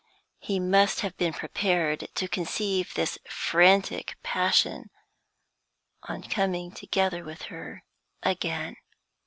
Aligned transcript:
He 0.39 0.59
must 0.59 1.01
have 1.01 1.15
been 1.15 1.31
prepared 1.31 2.07
to 2.15 2.27
conceive 2.27 2.95
this 2.95 3.19
frantic 3.29 4.17
passion 4.23 4.89
on 6.01 6.23
coming 6.23 6.71
together 6.71 7.23
with 7.23 7.43
her 7.53 7.83
again. 8.23 8.77